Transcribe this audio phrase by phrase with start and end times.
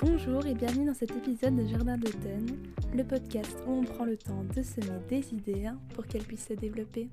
[0.00, 2.56] Bonjour et bienvenue dans cet épisode de Jardin d'automne,
[2.94, 6.52] le podcast où on prend le temps de semer des idées pour qu'elles puissent se
[6.52, 7.08] développer.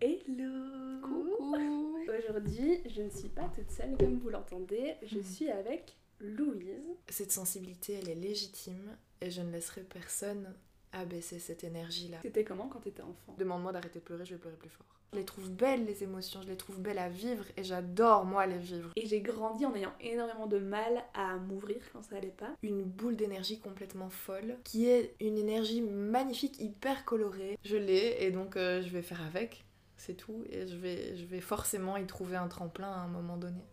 [0.00, 1.54] Hello Coucou
[2.18, 6.96] Aujourd'hui, je ne suis pas toute seule comme vous l'entendez, je suis avec Louise.
[7.10, 10.54] Cette sensibilité, elle est légitime et je ne laisserai personne
[10.92, 12.18] abaisser cette énergie-là.
[12.22, 13.34] C'était comment quand t'étais enfant?
[13.38, 14.86] Demande-moi d'arrêter de pleurer, je vais pleurer plus fort.
[15.14, 18.46] Je les trouve belles les émotions, je les trouve belles à vivre et j'adore moi
[18.46, 18.90] les vivre.
[18.94, 22.50] Et j'ai grandi en ayant énormément de mal à m'ouvrir quand ça allait pas.
[22.62, 27.58] Une boule d'énergie complètement folle qui est une énergie magnifique, hyper colorée.
[27.64, 29.64] Je l'ai et donc euh, je vais faire avec,
[29.96, 30.44] c'est tout.
[30.50, 33.64] Et je vais, je vais forcément y trouver un tremplin à un moment donné.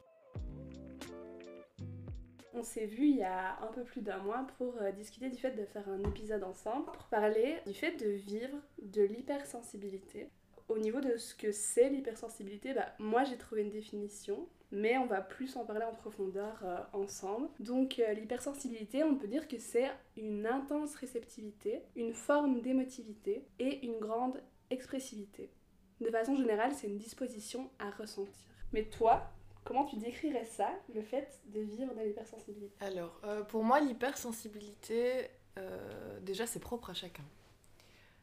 [2.58, 5.38] On s'est vu il y a un peu plus d'un mois pour euh, discuter du
[5.38, 10.30] fait de faire un épisode ensemble, pour parler du fait de vivre de l'hypersensibilité.
[10.70, 15.05] Au niveau de ce que c'est l'hypersensibilité, bah, moi j'ai trouvé une définition, mais on
[15.05, 17.49] va plus en parler en profondeur euh, ensemble.
[17.60, 23.85] Donc euh, l'hypersensibilité, on peut dire que c'est une intense réceptivité, une forme d'émotivité et
[23.85, 25.51] une grande expressivité.
[25.99, 28.46] De façon générale, c'est une disposition à ressentir.
[28.72, 29.35] Mais toi,
[29.66, 32.74] comment tu décrirais ça, le fait de vivre de l'hypersensibilité?
[32.80, 37.26] Alors, euh, pour moi, l'hypersensibilité, euh, déjà, c'est propre à chacun.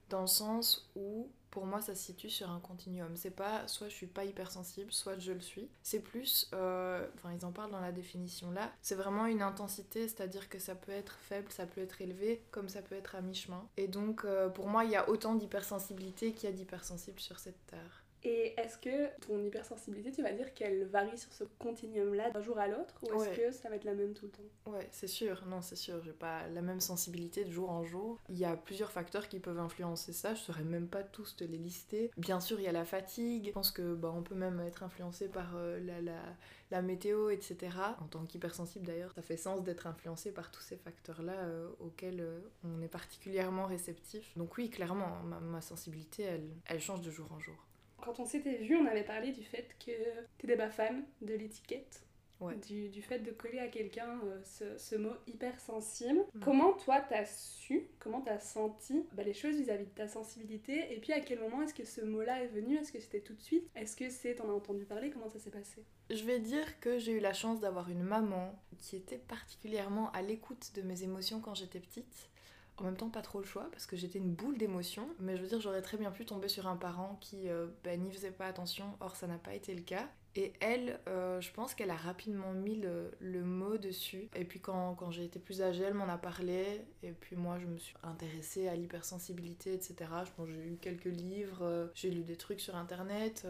[0.08, 3.16] Dans le sens où, pour moi, ça se situe sur un continuum.
[3.16, 5.68] C'est pas soit je suis pas hypersensible, soit je le suis.
[5.82, 10.08] C'est plus, euh, enfin, ils en parlent dans la définition là, c'est vraiment une intensité,
[10.08, 13.22] c'est-à-dire que ça peut être faible, ça peut être élevé, comme ça peut être à
[13.22, 13.66] mi-chemin.
[13.78, 17.66] Et donc, pour moi, il y a autant d'hypersensibilité qu'il y a d'hypersensibles sur cette
[17.66, 18.01] terre.
[18.24, 22.56] Et est-ce que ton hypersensibilité, tu vas dire qu'elle varie sur ce continuum-là d'un jour
[22.58, 23.36] à l'autre Ou est-ce Ouais.
[23.36, 24.70] que ça va être la même tout le temps?
[24.72, 28.18] Ouais, c'est sûr, non, c'est sûr, j'ai pas la même sensibilité de jour en jour.
[28.28, 31.42] Il y a plusieurs facteurs qui peuvent influencer ça, je saurais même pas tous te
[31.42, 32.10] les lister.
[32.16, 34.84] Bien sûr, il y a la fatigue, je pense que bah, on peut même être
[34.84, 36.22] influencé par euh, la, la,
[36.70, 37.56] la météo, etc.
[38.00, 42.20] En tant qu'hypersensible d'ailleurs, ça fait sens d'être influencé par tous ces facteurs-là euh, auxquels
[42.20, 44.30] euh, on est particulièrement réceptif.
[44.36, 47.56] Donc oui, clairement, ma, ma sensibilité, elle, elle change de jour en jour.
[48.02, 49.92] Quand on s'était vu, on avait parlé du fait que
[50.38, 52.02] t'étais pas fan de l'étiquette.
[52.40, 52.56] Ouais.
[52.56, 56.18] Du, du fait de coller à quelqu'un euh, ce, ce mot hypersensible.
[56.34, 56.40] Mm.
[56.40, 60.92] Comment toi t'as su, comment t'as senti bah, les choses vis-à-vis de ta sensibilité?
[60.92, 62.76] Et puis à quel moment est-ce que ce mot-là est venu?
[62.76, 63.70] Est-ce que c'était tout de suite?
[63.76, 65.10] Est-ce que c'est t'en as entendu parler?
[65.10, 65.84] Comment ça s'est passé?
[66.10, 70.20] Je vais dire que j'ai eu la chance d'avoir une maman qui était particulièrement à
[70.20, 72.28] l'écoute de mes émotions quand j'étais petite.
[72.78, 75.08] En même temps, pas trop le choix parce que j'étais une boule d'émotions.
[75.20, 77.96] Mais je veux dire, j'aurais très bien pu tomber sur un parent qui euh, bah,
[77.96, 78.86] n'y faisait pas attention.
[79.00, 80.08] Or, ça n'a pas été le cas.
[80.34, 84.28] Et elle, euh, je pense qu'elle a rapidement mis le, mot dessus.
[84.34, 86.86] Et puis quand, j'ai été plus âgée, elle m'en a parlé.
[87.02, 89.94] Et puis moi, je me suis intéressée à l'hypersensibilité, etc.
[90.24, 93.46] Je pense j'ai eu quelques livres, euh, j'ai lu des trucs sur Internet.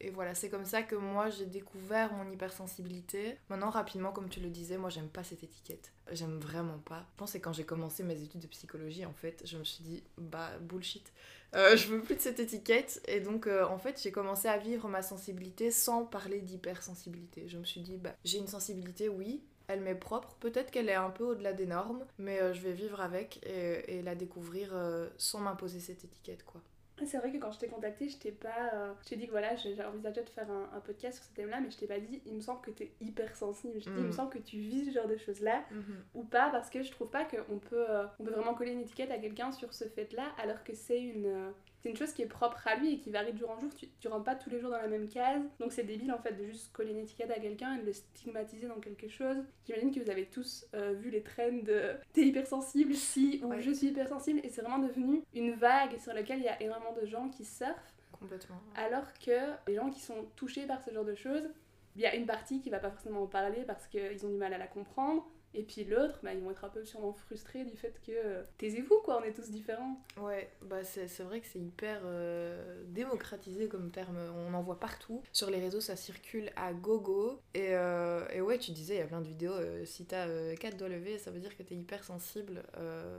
[0.00, 3.36] Et voilà, c'est comme ça que moi j'ai découvert mon hypersensibilité.
[3.50, 5.92] Maintenant, rapidement, comme tu le disais, moi j'aime pas cette étiquette.
[6.10, 7.06] J'aime vraiment pas.
[7.12, 9.84] Je pense que quand j'ai commencé mes études de psychologie, en fait, je me suis
[9.84, 11.12] dit, bah bullshit,
[11.56, 13.02] Euh, je veux plus de cette étiquette.
[13.08, 17.48] Et donc, euh, en fait, j'ai commencé à vivre ma sensibilité sans parler d'hypersensibilité.
[17.48, 19.42] Je me suis dit, bah j'ai une sensibilité, oui.
[19.66, 22.72] Elle m'est propre, peut-être qu'elle est un peu au-delà des normes, mais euh, je vais
[22.72, 24.74] vivre avec et, la découvrir
[25.16, 26.60] sans m'imposer cette étiquette, quoi.
[27.06, 28.70] C'est vrai que quand je t'ai contacté, je t'ai pas.
[28.74, 31.60] euh, je t'ai dit que voilà, envisagé de faire un, un podcast sur ce thème-là,
[31.60, 33.74] mais je t'ai pas dit, il me semble que t'es hypersensible.
[33.80, 34.12] Je t'ai dit, il me Mm.
[34.12, 35.64] semble que tu vis ce genre de choses-là.
[36.14, 38.80] ou pas parce que je trouve pas qu'on peut, euh, on peut vraiment coller une
[38.80, 41.50] étiquette à quelqu'un sur ce fait-là alors que c'est une, euh,
[41.82, 43.70] c'est une chose qui est propre à lui et qui varie de jour en jour.
[43.74, 46.18] Tu, tu rentres pas tous les jours dans la même case donc c'est débile en
[46.18, 49.36] fait de juste coller une étiquette à quelqu'un et de le stigmatiser dans quelque chose.
[49.66, 53.60] J'imagine que vous avez tous euh, vu les trends de t'es hypersensible, si ou Ouais.
[53.62, 56.92] je suis hypersensible et c'est vraiment devenu une vague sur laquelle il y a énormément
[56.92, 58.60] de gens qui surfent Complètement.
[58.74, 61.48] alors que les gens qui sont touchés par ce genre de choses,
[61.96, 64.36] il y a une partie qui va pas forcément en parler parce qu'ils ont du
[64.36, 65.26] mal à la comprendre.
[65.52, 68.42] Et puis l'autre, bah, ils vont être un peu sûrement frustrés du fait que euh,
[68.58, 70.00] taisez-vous quoi, on est tous différents.
[70.16, 75.22] Ouais, bah c'est vrai que c'est hyper euh, démocratisé comme terme, on en voit partout.
[75.32, 77.40] Sur les réseaux, ça circule à gogo.
[77.54, 79.54] Et, euh, et ouais, tu disais, il y a plein de vidéos,
[79.84, 82.62] si t'as euh, 4 doigts levés, ça veut dire que t'es hyper sensible.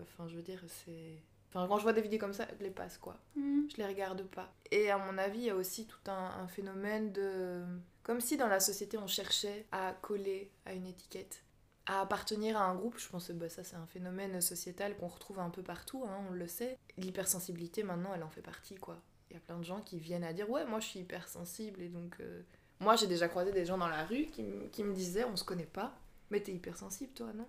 [0.01, 1.17] Enfin, je veux dire, c'est...
[1.49, 3.17] Enfin, quand je vois des vidéos comme ça, je les passe, quoi.
[3.35, 4.53] Je les regarde pas.
[4.71, 7.61] Et à mon avis, il y a aussi tout un, un phénomène de...
[8.03, 11.43] Comme si dans la société, on cherchait à coller à une étiquette
[11.85, 15.07] à appartenir à un groupe, je pense que bah, ça c'est un phénomène sociétal qu'on
[15.07, 16.77] retrouve un peu partout, hein, on le sait.
[16.97, 19.01] L'hypersensibilité maintenant elle en fait partie quoi.
[19.29, 21.81] Il y a plein de gens qui viennent à dire ouais moi je suis hypersensible
[21.81, 22.41] et donc euh,
[22.79, 25.43] moi j'ai déjà croisé des gens dans la rue qui, qui me disaient on se
[25.43, 25.97] connaît pas
[26.29, 27.47] mais t'es hypersensible toi non?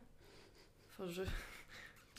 [0.89, 1.23] Enfin je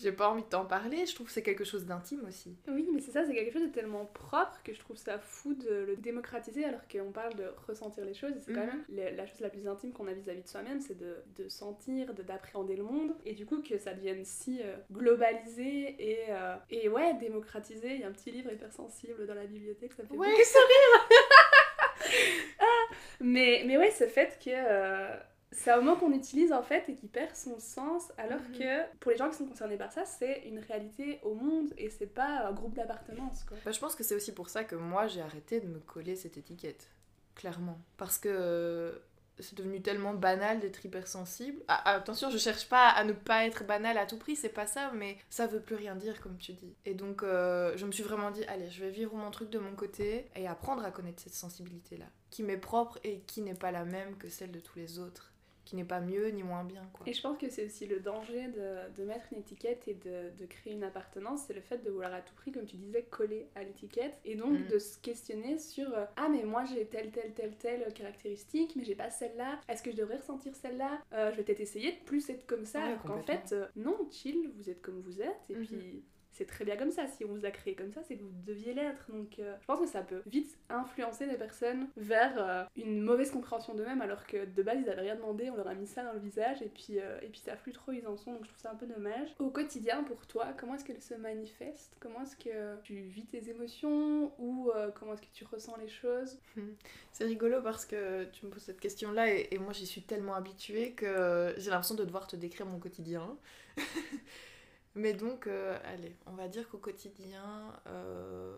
[0.01, 2.55] J'ai pas envie de t'en parler, je trouve que c'est quelque chose d'intime aussi.
[2.67, 5.53] Oui, mais c'est ça, c'est quelque chose de tellement propre que je trouve ça fou
[5.53, 8.33] de le démocratiser alors qu'on parle de ressentir les choses.
[8.43, 8.83] C'est quand Mhm.
[8.89, 12.13] même la, chose la plus intime qu'on a vis-à-vis de soi-même, c'est de, de sentir,
[12.15, 13.13] de- d'appréhender le monde.
[13.23, 17.93] Et du coup, que ça devienne si euh, globalisé et, euh, et ouais, démocratisé.
[17.93, 20.43] Il y a un petit livre hypersensible dans la bibliothèque, ça me fait Ouais.
[20.43, 21.07] sourire.
[22.59, 24.49] Ah, mais, mais ouais, ce fait que.
[24.51, 25.15] euh,
[25.53, 28.57] c'est un mot qu'on utilise en fait et qui perd son sens alors Mhm.
[28.59, 31.89] que pour les gens qui sont concernés par ça c'est une réalité au monde et
[31.89, 33.55] c'est pas un groupe d'appartenance quoi.
[33.63, 36.15] Bah, je pense que c'est aussi pour ça que moi j'ai arrêté de me coller
[36.15, 36.89] cette étiquette.
[37.35, 37.79] Clairement.
[37.97, 38.91] Parce que euh,
[39.39, 41.59] c'est devenu tellement banal d'être hypersensible.
[41.67, 44.49] Ah, ah, attention, je cherche pas à ne pas être banal à tout prix, c'est
[44.49, 46.75] pas ça, mais ça veut plus rien dire comme tu dis.
[46.85, 49.57] Et donc euh, je me suis vraiment dit, allez, je vais vivre mon truc de
[49.57, 53.71] mon côté et apprendre à connaître cette sensibilité-là, qui m'est propre et qui n'est pas
[53.71, 55.32] la même que celle de tous les autres,
[55.65, 57.05] qui n'est pas mieux ni moins bien, quoi.
[57.07, 60.31] Et je pense que c'est aussi le danger de, de mettre une étiquette et de,
[60.37, 63.03] de créer une appartenance, c'est le fait de vouloir à tout prix, comme tu disais,
[63.03, 64.67] coller à l'étiquette et donc Mhm.
[64.67, 68.83] de se questionner sur euh, ah mais moi j'ai telle telle telle telle caractéristique mais
[68.83, 71.01] j'ai pas celle-là, est-ce que je devrais ressentir celle-là?
[71.13, 73.67] Euh, Je vais peut-être essayer de plus être comme ça Ouais, alors qu'en fait euh,
[73.75, 75.65] non, chill, vous êtes comme vous êtes et Mhm.
[75.67, 77.07] puis c'est très bien comme ça.
[77.07, 79.05] Si on vous a créé comme ça, c'est que vous deviez l'être.
[79.09, 83.31] Donc euh, je pense que ça peut vite influencer des personnes vers euh, une mauvaise
[83.31, 86.03] compréhension d'eux-mêmes alors que de base ils avaient rien demandé, on leur a mis ça
[86.03, 88.33] dans le visage et puis, euh, et puis ça plus trop ils en sont.
[88.33, 89.35] Donc je trouve ça un peu dommage.
[89.39, 93.49] Au quotidien pour toi, comment est-ce qu'elle se manifeste Comment est-ce que tu vis tes
[93.49, 94.31] émotions?
[94.39, 96.39] Ou comment est-ce que tu ressens les choses?
[97.11, 100.33] C'est rigolo parce que tu me poses cette question-là et, et moi j'y suis tellement
[100.33, 103.37] habituée que j'ai l'impression de devoir te décrire mon quotidien.
[104.95, 108.55] Mais donc, euh, allez, on va dire qu'au quotidien, euh,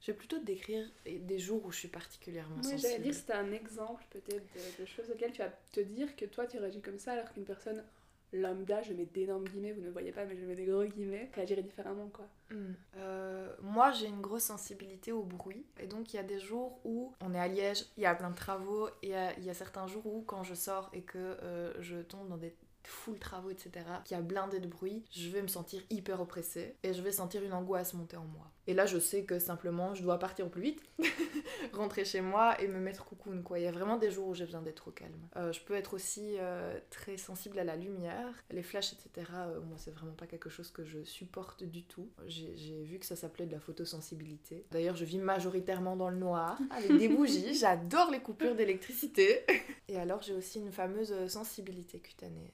[0.00, 2.80] je vais plutôt te décrire des jours où je suis particulièrement sensible.
[2.80, 6.24] j'allais dire c'était un exemple peut-être de, de choses auxquelles tu vas te dire que
[6.24, 7.82] toi tu réagis comme ça alors qu'une personne
[8.32, 11.30] lambda, je mets d'énormes guillemets, vous ne voyez pas mais je mets des gros guillemets,
[11.34, 12.26] réagirait différemment quoi.
[12.50, 12.72] Hmm.
[12.96, 15.64] Euh, moi, j'ai une grosse sensibilité au bruit.
[15.80, 18.14] Et donc, il y a des jours où on est à Liège, il y a
[18.14, 18.88] plein de travaux.
[19.02, 21.98] Et il y y a certains jours où, quand je sors et que euh, je
[21.98, 22.54] tombe dans des
[22.86, 23.70] full travaux, etc.,
[24.04, 26.76] qu'il y a blindé de bruit, je vais me sentir hyper oppressée.
[26.82, 28.50] Et je vais sentir une angoisse monter en moi.
[28.66, 30.82] Et là, je sais que simplement, je dois partir au plus vite,
[31.72, 33.58] rentrer chez moi et me mettre coucoune, quoi.
[33.58, 35.28] Il y a vraiment des jours où j'ai besoin d'être au calme.
[35.36, 39.26] Euh, je peux être aussi euh, très sensible à la lumière, les flashs, etc.
[39.34, 42.08] euh, moi, c'est vraiment pas quelque chose que je supporte du tout.
[42.26, 44.64] J'ai vu que ça s'appelait de la photosensibilité.
[44.70, 47.54] D'ailleurs, je vis majoritairement dans le noir, avec des bougies.
[47.58, 49.44] J'adore les coupures d'électricité.
[49.88, 52.52] Et alors, j'ai aussi une fameuse sensibilité cutanée.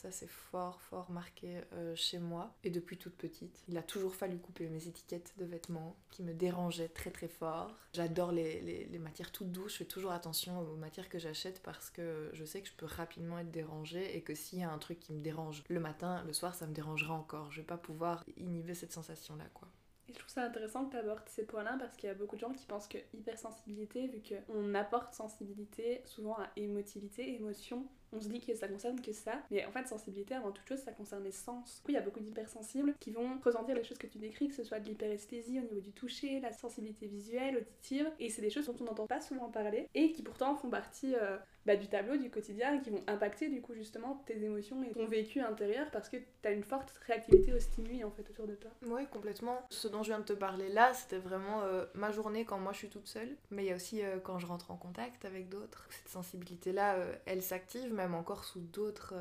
[0.00, 2.54] Ça, c'est fort, fort marqué euh, chez moi.
[2.62, 6.32] Et depuis toute petite, il a toujours fallu couper mes étiquettes de vêtements qui me
[6.32, 7.74] dérangeaient très très fort.
[7.94, 9.72] J'adore les, les- les matières toutes douces.
[9.72, 12.86] Je fais toujours attention aux matières que j'achète parce que je sais que je peux
[12.86, 16.22] rapidement être dérangée et que s'il y a un truc qui me dérange le matin,
[16.24, 17.50] le soir, ça me dérangera encore.
[17.50, 19.66] Je vais pas pouvoir inhiber cette sensation-là, quoi.
[20.08, 22.36] Et je trouve ça intéressant que tu abordes ces points-là parce qu'il y a beaucoup
[22.36, 28.20] de gens qui pensent que hypersensibilité, vu qu'on apporte sensibilité souvent à émotivité, émotion, on
[28.20, 30.92] se dit que ça concerne que ça, mais en fait sensibilité avant toute chose ça
[30.92, 31.76] concerne les sens.
[31.76, 34.48] Du coup il y a beaucoup d'hypersensibles qui vont ressentir les choses que tu décris,
[34.48, 38.42] que ce soit de l'hyperesthésie au niveau du toucher, la sensibilité visuelle, auditive, et c'est
[38.42, 41.76] des choses dont on n'entend pas souvent parler et qui pourtant font partie euh, bah,
[41.76, 45.06] du tableau du quotidien et qui vont impacter du coup justement tes émotions et ton
[45.06, 48.54] vécu intérieur parce que tu as une forte réactivité aux stimuli en fait autour de
[48.54, 48.70] toi.
[48.86, 49.58] Oui, complètement.
[50.02, 52.88] Je viens de te parler là, c'était vraiment euh, ma journée quand moi je suis
[52.88, 53.36] toute seule.
[53.50, 55.86] Mais il y a aussi euh, quand je rentre en contact avec d'autres.
[55.90, 59.14] Cette sensibilité-là, euh, elle s'active même encore sous d'autres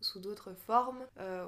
[0.00, 1.04] sous d'autres formes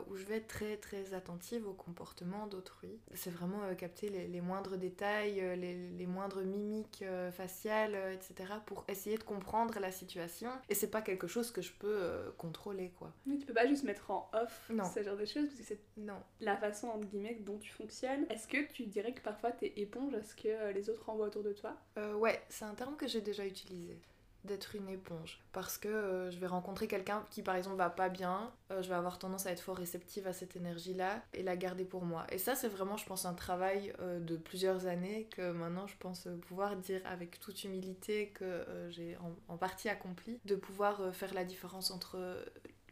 [0.08, 2.98] où je vais être très très attentive au comportement d'autrui.
[3.14, 8.52] C'est vraiment capter les, les moindres détails, les, les moindres mimiques faciales, etc.
[8.66, 10.50] pour essayer de comprendre la situation.
[10.68, 13.12] Et c'est pas quelque chose que je peux contrôler, quoi.
[13.26, 14.84] Mais tu peux pas juste mettre en off Non.
[14.84, 16.20] ce genre de choses parce que c'est Non.
[16.40, 18.26] la façon entre guillemets dont tu fonctionnes.
[18.30, 21.26] Est-ce que tu dirais que parfois t'es éponge à ce que euh, les autres envoient
[21.26, 21.76] autour de toi?
[21.98, 23.98] Euh, ouais, c'est un terme que j'ai déjà utilisé,
[24.44, 25.40] d'être une éponge.
[25.52, 28.94] Parce que euh, je vais rencontrer quelqu'un qui par exemple va pas bien, je vais
[28.94, 32.26] avoir tendance à être fort réceptive à cette énergie-là et la garder pour moi.
[32.30, 36.26] Et ça c'est vraiment je pense un travail de plusieurs années que maintenant je pense
[36.48, 41.44] pouvoir dire avec toute humilité que j'ai en, en partie accompli, de pouvoir faire la
[41.44, 42.18] différence entre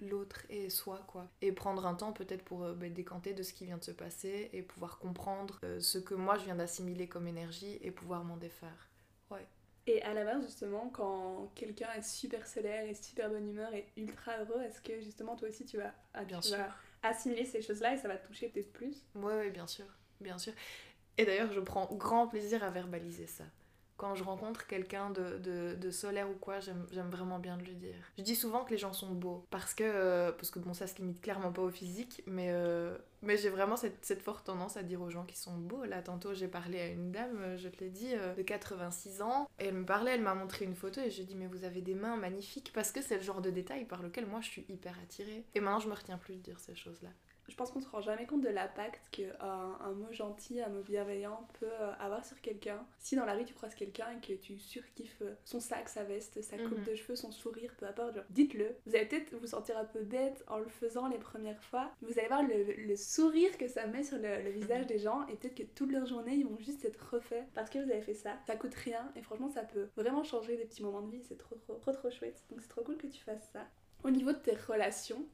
[0.00, 3.52] l'autre et soi quoi et prendre un temps peut-être pour euh, bah, décanter de ce
[3.52, 7.08] qui vient de se passer et pouvoir comprendre euh, ce que moi je viens d'assimiler
[7.08, 8.88] comme énergie et pouvoir m'en défaire
[9.86, 14.38] Et à l'inverse justement quand quelqu'un est super solaire et super bonne humeur et ultra
[14.38, 16.48] heureux, est-ce que justement toi aussi tu vas, ah, Bien tu sûr.
[16.48, 19.04] vas assimiler ces choses-là et ça va te toucher peut-être plus?
[19.14, 19.86] Ouais, ouais, bien sûr,
[20.20, 20.52] bien sûr.
[21.18, 23.44] Et d'ailleurs, je prends grand plaisir à verbaliser ça.
[24.00, 27.94] Quand je rencontre quelqu'un de, de, solaire ou quoi, j'aime vraiment bien de lui dire.
[28.16, 30.86] Je dis souvent que les gens sont beaux parce que, euh, parce que bon, ça
[30.86, 34.78] se limite clairement pas au physique, mais, euh, mais j'ai vraiment cette, cette forte tendance
[34.78, 35.84] à dire aux gens qui sont beaux.
[35.84, 39.46] Là, tantôt, j'ai parlé à une dame, euh, je te l'ai dit, de 86 ans,
[39.58, 41.46] et elle me parlait, elle m'a montré une photo et je lui ai dit, mais
[41.46, 44.40] vous avez des mains magnifiques parce que c'est le genre de détail par lequel moi
[44.40, 45.44] je suis hyper attirée.
[45.54, 47.10] Et maintenant, je me retiens plus de dire ces choses-là.
[47.50, 50.82] Je pense qu'on se rend jamais compte de l'impact qu'un un mot gentil, un mot
[50.82, 52.86] bienveillant peut euh, avoir sur quelqu'un.
[52.98, 56.04] Si dans la rue tu croises quelqu'un et que tu surkiffes euh, son sac, sa
[56.04, 56.84] veste, sa coupe Mhm.
[56.84, 58.76] de cheveux, son sourire, peu importe, dites-le.
[58.86, 61.90] Vous allez peut-être vous sentir un peu bête en le faisant les premières fois.
[62.00, 64.86] Vous allez voir le, le sourire que ça met sur le, le visage Mhm.
[64.86, 67.78] des gens et peut-être que toute leur journée ils vont juste être refaits parce que
[67.78, 68.38] vous avez fait ça.
[68.46, 71.22] Ça coûte rien et franchement ça peut vraiment changer des petits moments de vie.
[71.24, 72.44] C'est trop trop trop trop chouette.
[72.48, 73.66] Donc c'est trop cool que tu fasses ça.
[74.04, 75.26] Au niveau de tes relations,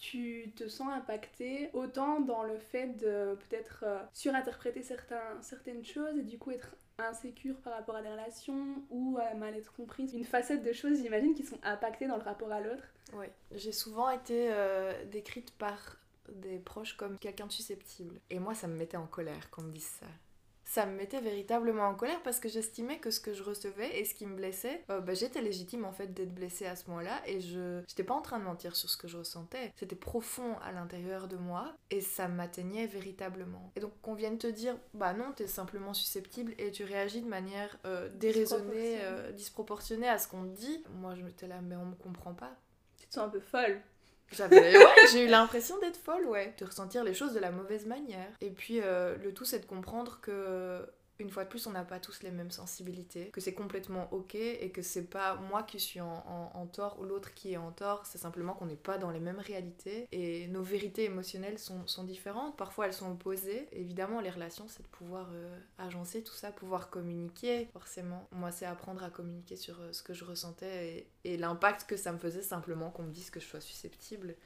[0.00, 6.16] tu te sens impacté autant dans le fait de peut-être euh, surinterpréter certains, certaines choses
[6.18, 10.14] et du coup être insécure par rapport à des relations ou à mal être comprise.
[10.14, 12.82] Une facette de choses, j'imagine, qui sont impactées dans le rapport à l'autre.
[13.12, 15.96] Ouais, j'ai souvent été euh, décrite par
[16.28, 18.20] des proches comme quelqu'un de susceptible.
[18.30, 20.06] Et moi, ça me mettait en colère qu'on me dise ça.
[20.70, 24.04] Ça me mettait véritablement en colère parce que j'estimais que ce que je recevais et
[24.04, 27.22] ce qui me blessait, euh, bah, j'étais légitime en fait d'être blessée à ce moment-là
[27.26, 29.72] et je j'étais pas en train de mentir sur ce que je ressentais.
[29.76, 33.72] C'était profond à l'intérieur de moi et ça m'atteignais véritablement.
[33.76, 37.28] Et donc qu'on vienne te dire bah non, t'es simplement susceptible et tu réagis de
[37.28, 38.98] manière euh, déraisonnée, Disproportionnée.
[39.04, 40.84] euh, disproportionnée à ce qu'on te dit.
[41.00, 42.54] Moi, je m'étais là mais on me comprend pas.
[42.98, 43.80] Tu te sens un peu folle.
[44.32, 46.54] J'avais, ouais, j'ai eu l'impression d'être folle, ouais.
[46.58, 48.28] De ressentir les choses de la mauvaise manière.
[48.40, 50.86] Et puis, euh, le tout, c'est de comprendre que,
[51.18, 54.34] une fois de plus, on n'a pas tous les mêmes sensibilités, que c'est complètement ok
[54.36, 57.56] et que c'est pas moi qui suis en, en- en tort ou l'autre qui est
[57.56, 61.58] en tort, c'est simplement qu'on n'est pas dans les mêmes réalités et nos vérités émotionnelles
[61.58, 62.56] sont, sont différentes.
[62.56, 63.68] Parfois, elles sont opposées.
[63.72, 68.28] Évidemment, les relations, c'est de pouvoir euh, agencer tout ça, pouvoir communiquer, forcément.
[68.32, 71.96] Moi, c'est apprendre à communiquer sur euh, ce que je ressentais et, et l'impact que
[71.96, 74.36] ça me faisait simplement qu'on me dise que je sois susceptible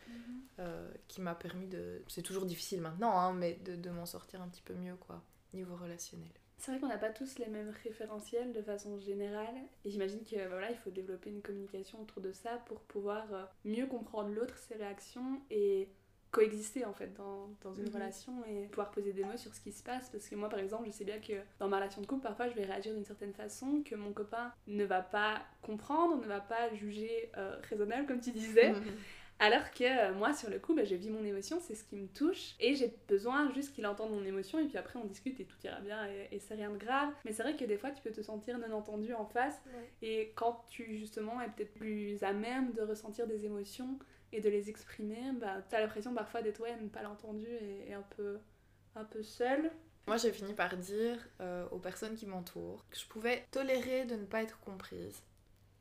[0.58, 2.02] euh, qui m'a permis de.
[2.08, 5.22] C'est toujours difficile maintenant, hein, mais de, de m'en sortir un petit peu mieux, quoi,
[5.54, 6.30] niveau relationnel.
[6.58, 9.54] C'est vrai qu'on n'a pas tous les mêmes référentiels de façon générale.
[9.84, 13.24] Et j'imagine que bah, voilà, il faut développer une communication autour de ça pour pouvoir
[13.34, 15.88] euh, mieux comprendre l'autre, ses réactions et
[16.30, 17.94] coexister en fait dans, dans une Mhm.
[17.94, 20.08] relation et pouvoir poser des mots sur ce qui se passe.
[20.10, 22.48] Parce que moi par exemple, je sais bien que dans ma relation de couple, parfois
[22.48, 26.40] je vais réagir d'une certaine façon que mon copain ne va pas comprendre, ne va
[26.40, 28.72] pas juger euh, raisonnable comme tu disais.
[29.44, 31.96] Alors que euh, moi, sur le coup, bah, je vis mon émotion, c'est ce qui
[31.96, 35.40] me touche, et j'ai besoin juste qu'il entende mon émotion, et puis après on discute
[35.40, 37.12] et tout ira bien, et, et c'est rien de grave.
[37.24, 39.60] Mais c'est vrai que des fois, tu peux te sentir non entendu en face,
[40.00, 43.98] et quand tu justement es peut-être plus à même de ressentir des émotions
[44.30, 48.06] et de les exprimer, bah, t'as l'impression parfois d'être ouais, pas l'entendu et, et un
[48.16, 48.38] peu
[48.94, 49.72] un peu seul.
[50.06, 54.14] Moi, j'ai fini par dire euh, aux personnes qui m'entourent que je pouvais tolérer de
[54.14, 55.20] ne pas être comprise.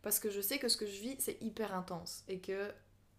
[0.02, 2.24] Parce que je sais que ce que je vis, c'est hyper intense.
[2.28, 2.72] Et que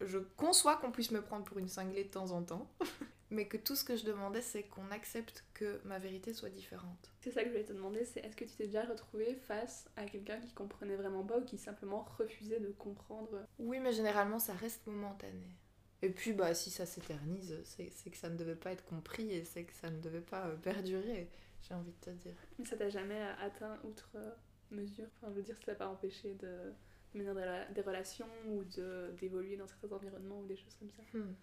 [0.07, 2.71] je conçois qu'on puisse me prendre pour une cinglée de temps en temps.
[3.33, 7.11] mais que tout ce que je demandais, c'est qu'on accepte que ma vérité soit différente.
[7.21, 9.89] C'est ça que je voulais te demander, c'est est-ce que tu t'es déjà retrouvé face
[9.97, 13.47] à quelqu'un qui comprenait vraiment pas ou qui simplement refusait de comprendre?
[13.59, 15.57] Oui, mais généralement, ça reste momentané.
[16.03, 19.31] Et puis, bah, si ça s'éternise, c'est c'est que ça ne devait pas être compris
[19.33, 21.31] et c'est que ça ne devait pas euh, perdurer,
[21.63, 22.35] j'ai envie de te dire.
[22.59, 24.31] Mais ça t'a jamais euh, atteint outre euh,
[24.71, 25.07] mesure?
[25.17, 26.73] Enfin, je veux dire, ça t'a pas empêché de
[27.15, 31.03] mener des, rela- des relations ou d'évoluer dans certains environnements ou des choses comme ça
[31.19, 31.35] Hmm.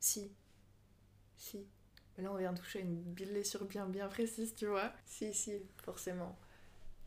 [0.00, 0.30] Si.
[1.36, 1.66] Si.
[2.16, 4.92] Mais là, on vient toucher une blessure bien, bien précise, tu vois.
[5.06, 5.52] Si, si,
[5.82, 6.38] forcément.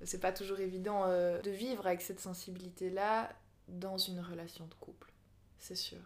[0.04, 3.32] C'est pas toujours évident euh, de vivre avec cette sensibilité-là
[3.68, 5.12] dans une relation de couple.
[5.60, 6.00] C'est sûr.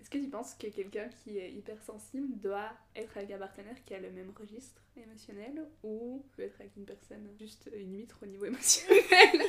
[0.00, 3.94] Est-ce que tu penses que quelqu'un qui est hypersensible doit être avec un partenaire qui
[3.94, 4.81] a le même registre?
[5.00, 9.42] Émotionnel ou peut être avec une personne juste une huître au niveau émotionnel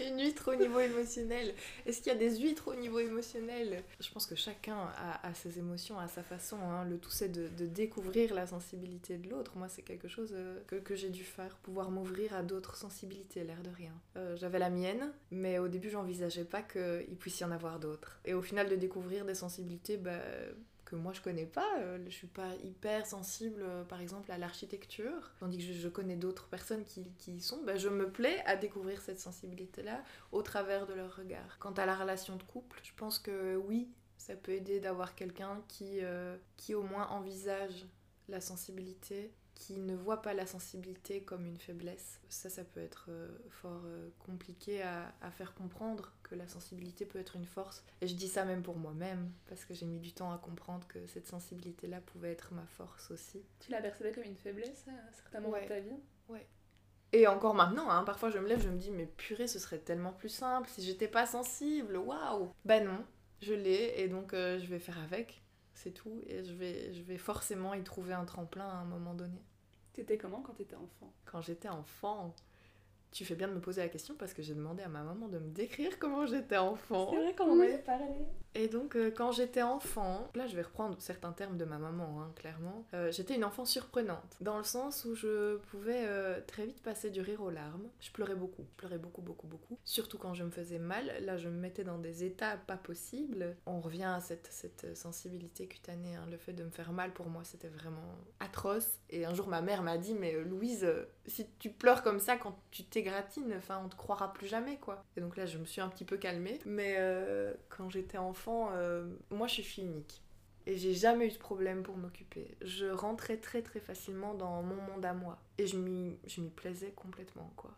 [0.00, 1.54] Une huître au niveau émotionnel.
[1.86, 3.82] Est-ce qu'il y a des huîtres au niveau émotionnel?
[4.00, 6.56] Je pense que chacun a, a ses émotions à sa façon.
[6.60, 6.84] hein.
[6.84, 9.56] Le tout, c'est de, de découvrir la sensibilité de l'autre.
[9.56, 13.44] Moi, c'est quelque chose euh, que, que j'ai dû faire, pouvoir m'ouvrir à d'autres sensibilités,
[13.44, 13.92] l'air de rien.
[14.16, 18.18] Euh, J'avais la mienne, mais au début, j'envisageais pas qu'il puisse y en avoir d'autres.
[18.24, 20.20] Et au final, de découvrir des sensibilités, bah,
[20.96, 21.78] moi je connais pas.
[21.78, 26.16] Euh, je suis pas hyper sensible, euh, par exemple, à l'architecture, tandis que je, connais
[26.16, 27.62] d'autres personnes qui, y sont.
[27.64, 31.58] Bah, je me plais à découvrir cette sensibilité-là au travers de leur regard.
[31.58, 35.62] Quant à la relation de couple, je pense que oui, ça peut aider d'avoir quelqu'un
[35.68, 37.86] qui, euh, qui au moins envisage
[38.28, 42.20] la sensibilité, qui ne voit pas la sensibilité comme une faiblesse.
[42.28, 47.06] Ça, ça peut être euh, fort euh, compliqué à, à faire comprendre que la sensibilité
[47.06, 47.84] peut être une force.
[48.00, 50.86] Et je dis ça même pour moi-même, parce que j'ai mis du temps à comprendre
[50.88, 53.42] que cette sensibilité-là pouvait être ma force aussi.
[53.60, 55.62] Tu la percevais comme une faiblesse à certains moments Ouais.
[55.64, 55.96] de ta vie?
[57.12, 59.78] Et encore maintenant, hein, parfois je me lève, je me dis, mais purée, ce serait
[59.78, 63.04] tellement plus simple si j'étais pas sensible, waouh Bah non,
[63.40, 65.40] je l'ai, et donc euh, je vais faire avec,
[65.74, 69.14] c'est tout, et je vais, je vais forcément y trouver un tremplin à un moment
[69.14, 69.42] donné.
[69.92, 71.12] T'étais comment quand t'étais enfant?
[71.24, 72.34] Quand j'étais enfant,
[73.12, 75.28] tu fais bien de me poser la question parce que j'ai demandé à ma maman
[75.28, 77.10] de me décrire comment j'étais enfant.
[77.10, 78.26] C'est vrai qu'on parlé.
[78.54, 82.22] Et donc, euh, quand j'étais enfant, là je vais reprendre certains termes de ma maman,
[82.22, 86.64] hein, clairement, euh, j'étais une enfant surprenante, dans le sens où je pouvais euh, très
[86.64, 87.88] vite passer du rire aux larmes.
[88.00, 89.78] Je pleurais beaucoup, pleurais beaucoup, beaucoup, beaucoup.
[89.84, 93.56] Surtout quand je me faisais mal, là je me mettais dans des états pas possibles.
[93.66, 96.26] On revient à cette, cette sensibilité cutanée, hein.
[96.30, 99.00] le fait de me faire mal pour moi c'était vraiment atroce.
[99.10, 100.86] Et un jour ma mère m'a dit, mais Louise,
[101.26, 105.04] si tu pleures comme ça quand tu t'égratines, enfin on te croira plus jamais quoi.
[105.16, 106.96] Et donc là je me suis un petit peu calmée, mais
[107.68, 110.22] quand j'étais enfant, euh, moi je suis fille unique.
[110.66, 112.56] Et j'ai jamais eu de problème pour m'occuper.
[112.62, 115.38] Je rentrais très très facilement dans mon monde à moi.
[115.58, 116.16] Et je m'y
[116.56, 117.70] plaisais complètement, quoi.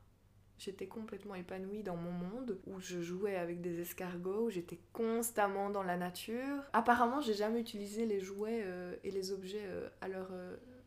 [0.58, 5.68] J'étais complètement épanouie dans mon monde où je jouais avec des escargots, où j'étais constamment
[5.68, 6.62] dans la nature.
[6.72, 10.30] Apparemment, j'ai jamais utilisé les jouets euh, et les objets euh, à leur,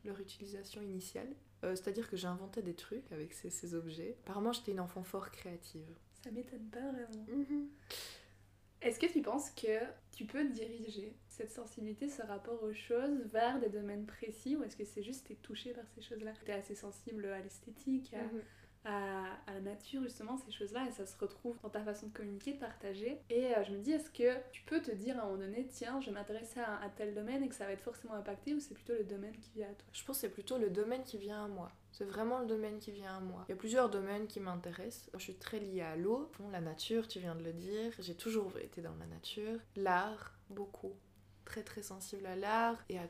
[0.06, 1.28] leur utilisation initiale.
[1.62, 4.16] C'est-à-dire que j'inventais des trucs avec ces, ces objets.
[4.24, 5.94] Apparemment, j'étais une enfant fort créative.
[6.24, 7.26] Ça m'étonne pas vraiment.
[7.28, 7.68] Mhm.
[8.82, 9.80] Est-ce que tu penses que
[10.12, 14.76] tu peux diriger cette sensibilité, ce rapport aux choses vers des domaines précis ou est-ce
[14.76, 16.32] que c'est juste que tu es touché par ces choses-là?
[16.46, 18.42] Tu es assez sensible à l'esthétique, mhm.
[18.86, 22.54] à, la nature, justement, ces choses-là, et ça se retrouve dans ta façon de communiquer,
[22.54, 23.20] de partager.
[23.30, 25.68] Et euh, je me dis, est-ce que tu peux te dire à un moment donné,
[25.68, 28.54] tiens, je vais m'intéresser à, à, tel domaine et que ça va être forcément impacté
[28.54, 29.88] ou c'est plutôt le domaine qui vient à toi?
[29.92, 31.72] Je pense que c'est plutôt le domaine qui vient à moi.
[31.92, 33.46] C'est vraiment le domaine qui vient à moi.
[33.48, 35.10] Il y a plusieurs domaines qui m'intéressent.
[35.14, 37.92] Je suis très liée à l'eau, la nature, tu viens de le dire.
[38.00, 39.60] J'ai toujours été dans la nature.
[39.76, 40.94] L'art, beaucoup.
[41.46, 43.08] Très très sensible à l'art et à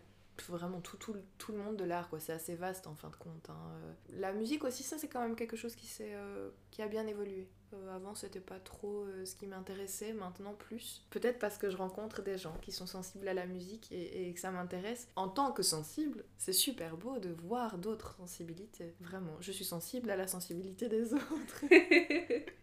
[0.48, 2.20] vraiment tout, tout, tout le monde de l'art, quoi.
[2.20, 3.50] C'est assez vaste en fin de compte.
[3.50, 3.72] Hein.
[3.74, 7.06] Euh, la musique aussi, ça c'est quand même quelque chose qui, euh, qui a bien
[7.08, 7.50] évolué.
[7.74, 11.06] Euh, avant, c'était pas trop ce qui m'intéressait, maintenant plus.
[11.10, 14.34] Peut-être parce que je rencontre des gens qui sont sensibles à la musique et, et
[14.34, 15.08] que ça m'intéresse.
[15.16, 18.96] En tant que sensible, c'est super beau de voir d'autres sensibilités.
[19.00, 21.64] Vraiment, je suis sensible à la sensibilité des autres.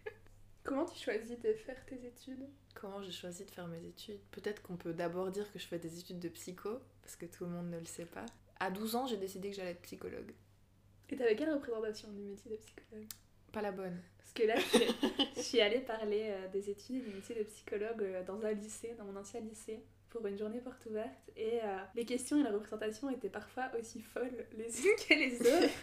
[0.67, 2.45] Comment tu choisis de faire tes études?
[2.75, 4.19] Comment j'ai choisi de faire mes études?
[4.31, 7.45] Peut-être qu'on peut, d'abord dire que je fais des études de psycho, parce que tout
[7.45, 8.25] le monde ne le sait pas.
[8.59, 10.33] À 12 ans, j'ai décidé que j'allais être psychologue.
[11.09, 13.07] Et t'avais quelle représentation du métier de psychologue?
[13.57, 13.99] Pas la bonne.
[14.19, 14.53] Parce que là,
[15.35, 18.51] je suis allée parler euh, des études et du métier de psychologue euh, dans un
[18.51, 19.79] lycée, dans mon ancien lycée
[20.11, 23.99] pour une journée porte ouverte et euh, les questions et la représentation étaient parfois aussi
[23.99, 25.73] folles les unes que les autres.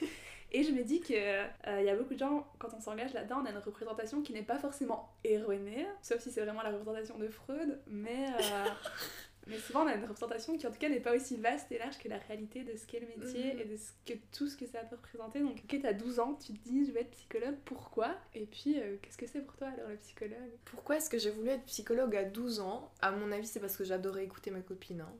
[0.52, 3.40] Et je me dis qu'il euh, y a beaucoup de gens, quand on s'engage là-dedans,
[3.42, 7.18] on a une représentation qui n'est pas forcément erronée, sauf si c'est vraiment la représentation
[7.18, 8.68] de Freud, mais, euh,
[9.46, 11.78] mais souvent on a une représentation qui en tout cas n'est pas aussi vaste et
[11.78, 13.60] large que la réalité de ce qu'est le métier mhm.
[13.60, 15.40] et de ce que, tout ce que ça peut représenter.
[15.40, 18.14] Donc, ok, t'as 12 ans, tu te dis je vais être psychologue, pourquoi?
[18.34, 20.52] Et puis, euh, qu'est-ce que c'est pour toi alors le psychologue?
[20.64, 22.92] Pourquoi est-ce que j'ai voulu être psychologue à 12 ans?
[23.00, 25.00] À mon avis, c'est parce que j'adorais écouter mes copines.
[25.00, 25.12] Hein.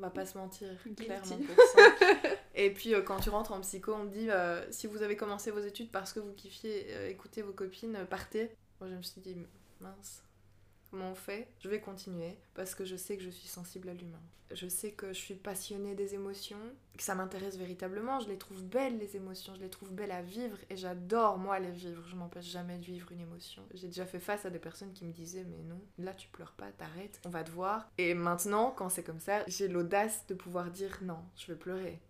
[0.00, 1.82] On va pas se mentir, clairement pour ça.
[2.54, 5.14] Et puis euh, quand tu rentres en psycho, on te dit euh, si vous avez
[5.14, 8.50] commencé vos études parce que vous kiffiez euh, écouter vos copines, partez.
[8.80, 9.36] Moi je me suis dit
[9.78, 10.22] mince,
[10.92, 14.22] on fait Je vais continuer parce que je sais que je suis sensible à l'humain.
[14.52, 16.58] Je sais que je suis passionnée des émotions,
[16.96, 18.18] que ça m'intéresse véritablement.
[18.18, 21.60] Je les trouve belles les émotions, je les trouve belles à vivre et j'adore moi
[21.60, 22.02] les vivre.
[22.08, 23.62] Je m'empêche jamais de vivre une émotion.
[23.74, 26.52] J'ai déjà fait face à des personnes qui me disaient mais non, là tu pleures
[26.52, 27.88] pas, t'arrêtes, on va te voir.
[27.96, 32.00] Et maintenant quand c'est comme ça, j'ai l'audace de pouvoir dire non, je vais pleurer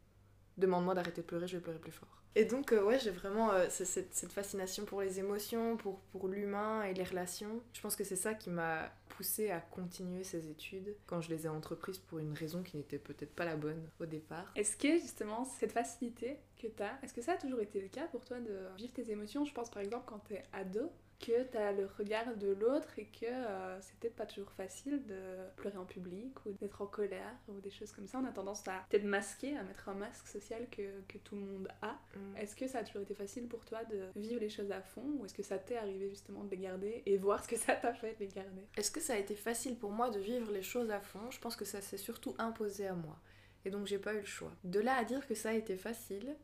[0.61, 2.20] demande-moi d'arrêter de pleurer, je vais pleurer plus fort.
[2.37, 6.85] Et donc, euh, ouais, j'ai vraiment euh, cette, fascination pour les émotions, pour, pour l'humain
[6.85, 7.61] et les relations.
[7.73, 11.47] Je pense que c'est ça qui m'a poussé à continuer ces études quand je les
[11.47, 14.53] ai entreprises pour une raison qui n'était peut-être pas la bonne au départ.
[14.55, 17.89] Est-ce que justement, cette facilité que tu as, est-ce que ça a toujours été le
[17.89, 19.45] cas pour toi de vivre tes émotions?
[19.45, 20.91] Je pense par exemple quand tu es ado,
[21.21, 25.05] que tu as le regard de l'autre et que euh, c'est peut-être pas toujours facile
[25.07, 25.21] de
[25.57, 28.19] pleurer en public ou d'être en colère ou des choses comme ça.
[28.19, 31.43] On a tendance à peut-être masquer, à mettre un masque social que, que tout le
[31.43, 31.99] monde a.
[32.17, 32.37] Mm.
[32.39, 35.05] Est-ce que ça a toujours été facile pour toi de vivre les choses à fond
[35.19, 37.75] ou est-ce que ça t'est arrivé justement de les garder et voir ce que ça
[37.75, 38.67] t'a fait de les garder?
[38.77, 41.31] Est-ce que ça a été facile pour moi de vivre les choses à fond?
[41.31, 43.19] Je pense que ça s'est surtout imposé à moi.
[43.65, 44.53] Et donc j'ai pas eu le choix.
[44.65, 46.35] De là à dire que ça a été facile,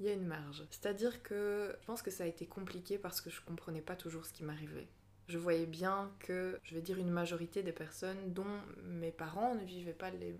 [0.00, 0.64] il y a une marge.
[0.70, 4.24] C'est-à-dire que je pense que ça a été compliqué parce que je comprenais pas toujours
[4.24, 4.88] ce qui m'arrivait.
[5.28, 8.46] Je voyais bien que, je vais dire, une majorité des personnes dont
[8.82, 10.34] mes parents ne vivaient pas les,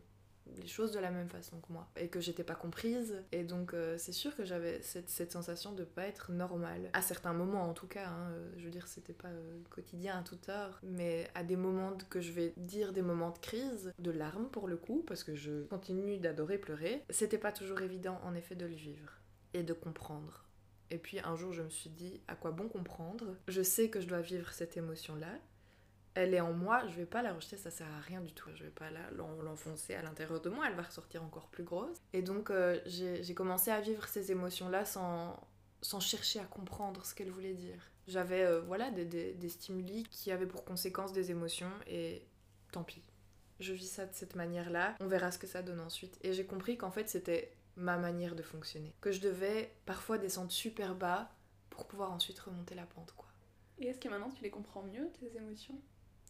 [0.67, 3.97] choses de la même façon que moi et que j'étais pas comprise et donc euh,
[3.99, 7.87] c'est sûr que j'avais cette, sensation de pas être normale à certains moments en tout
[7.87, 8.33] cas hein.
[8.57, 12.21] je veux dire c'était pas euh, quotidien à toute heure mais à des moments que
[12.21, 15.63] je vais dire des moments de crise de larmes pour le coup parce que je
[15.67, 19.20] continue d'adorer pleurer c'était pas toujours évident en effet de le vivre
[19.55, 20.45] et de comprendre
[20.91, 23.37] Et puis un jour, je me suis dit, à quoi bon comprendre?
[23.49, 25.33] Je sais que je dois vivre cette émotion-là.
[26.15, 28.51] Elle est en moi, je vais pas la rejeter, ça sert à rien du tout.
[28.57, 31.97] Je vais pas l'enfoncer à l'intérieur de moi, elle va ressortir encore plus grosse.
[32.13, 35.41] Et donc, euh, j'ai commencé à vivre ces émotions-là sans,
[35.83, 37.81] sans chercher à comprendre ce qu'elles voulaient dire.
[38.09, 42.27] J'avais euh, voilà, des, des- des stimuli qui avaient pour conséquence des émotions, et
[42.73, 43.05] tant pis.
[43.61, 46.19] Je vis ça de cette manière-là, on verra ce que ça donne ensuite.
[46.23, 48.93] Et j'ai compris qu'en fait, c'était ma manière de fonctionner.
[49.01, 51.31] Que je devais parfois descendre super bas
[51.71, 53.29] pour pouvoir ensuite remonter la pente, quoi.
[53.79, 55.81] Et est-ce que maintenant tu les comprends mieux, tes émotions?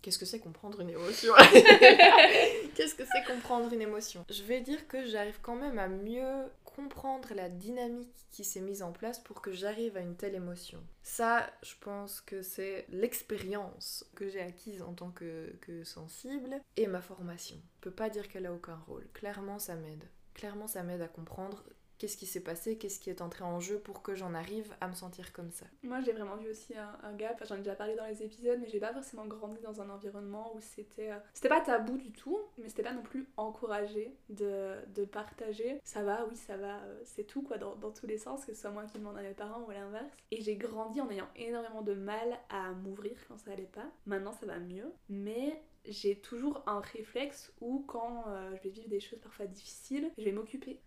[0.02, 1.34] Qu'est-ce que c'est comprendre une émotion?
[2.74, 4.24] Qu'est-ce que c'est comprendre une émotion?
[4.30, 8.82] Je vais dire que j'arrive quand même à mieux comprendre la dynamique qui s'est mise
[8.82, 10.82] en place pour que j'arrive à une telle émotion.
[11.02, 16.86] Ça, je pense que c'est l'expérience que j'ai acquise en tant que, que sensible et
[16.86, 17.56] ma formation.
[17.76, 19.06] Je peux pas dire qu'elle a aucun rôle.
[19.12, 20.04] Clairement, ça m'aide.
[20.34, 21.64] Clairement, ça m'aide à comprendre
[22.00, 24.88] qu'est-ce qui s'est passé, qu'est-ce qui est entré en jeu pour que j'en arrive à
[24.88, 25.66] me sentir comme ça.
[25.84, 27.34] Moi, j'ai vraiment vu aussi un, un gap.
[27.34, 29.90] Enfin, j'en ai déjà parlé dans les épisodes, mais j'ai pas forcément grandi dans un
[29.90, 31.12] environnement où c'était.
[31.12, 35.78] euh, C'était pas tabou du tout, mais c'était pas non plus encouragé de, de partager.
[35.84, 38.54] Ça va, oui, ça va, euh, c'est tout, quoi, dans, dans tous les sens, que
[38.54, 40.10] ce soit moi qui demande à mes parents ou à l'inverse.
[40.30, 43.86] Et j'ai grandi en ayant énormément de mal à m'ouvrir quand ça allait pas.
[44.06, 45.62] Maintenant, ça va mieux, mais.
[45.86, 50.24] J'ai toujours un réflexe où quand euh, je vais vivre des choses parfois difficiles, je
[50.24, 50.78] vais m'occuper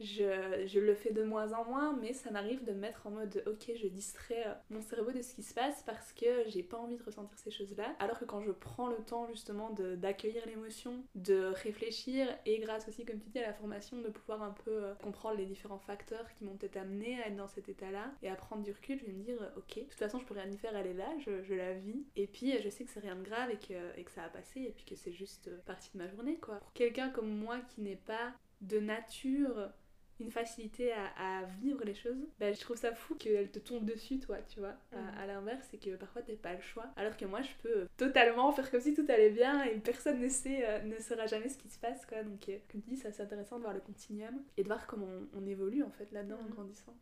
[0.00, 3.10] je, je le fais de moins en moins, mais ça m'arrive de me mettre en
[3.10, 6.62] mode ok, je distrais euh, mon cerveau de ce qui se passe parce que j'ai
[6.62, 7.94] pas envie de ressentir ces choses-là.
[7.98, 13.04] Alors que quand je prends le temps justement d'accueillir l'émotion, de réfléchir et grâce aussi,
[13.04, 16.26] comme tu dis, à la formation, de pouvoir un peu euh, comprendre les différents facteurs
[16.34, 19.06] qui m'ont peut-être amené à être dans cet état-là et à prendre du recul, je
[19.06, 20.94] vais me dire euh, ok, de toute façon, je peux rien y faire, elle est
[20.94, 22.04] là, je, je la vis.
[22.16, 24.28] Et puis je sais que c'est rien de grave et que, et que ça a
[24.28, 26.56] passé et puis que c'est juste partie de ma journée quoi.
[26.56, 29.70] Pour quelqu'un comme moi qui n'est pas de nature
[30.20, 33.84] une facilité à, à vivre les choses, bah, je trouve ça fou qu'elle te tombe
[33.84, 34.74] dessus, toi, tu vois.
[34.92, 35.20] À-.
[35.22, 36.86] À, l'inverse, c'est que parfois t'as pas le choix.
[36.96, 40.28] Alors que moi, je peux totalement faire comme si tout allait bien et personne ne
[40.28, 42.22] sait, euh, ne saura jamais ce qui se passe, quoi.
[42.22, 44.86] Donc, euh, comme tu dis, ça, c'est intéressant de voir le continuum et de voir
[44.86, 46.50] comment on, on évolue en fait là-dedans en Mhm.
[46.50, 46.94] grandissant.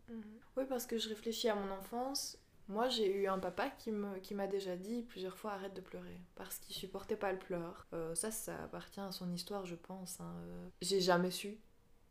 [0.57, 2.38] Oui, parce que je réfléchis à mon enfance.
[2.68, 5.83] Moi, j'ai eu un papa qui me- qui m'a déjà dit plusieurs fois arrête de
[5.83, 7.87] pleurer parce qu'il supportait pas le pleur.
[7.92, 10.18] Euh, ça, ça appartient à son histoire, je pense.
[10.20, 10.33] hein.
[10.46, 11.59] Euh, J'ai jamais su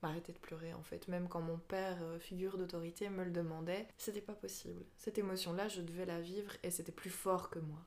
[0.04, 1.08] m'arrêter de pleurer en fait.
[1.08, 4.84] Même quand mon père, euh, figure d'autorité, me le demandait, c'était pas possible.
[4.98, 7.80] Cette émotion-là, je devais la vivre et c'était plus fort que moi.